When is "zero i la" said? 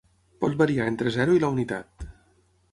1.17-1.53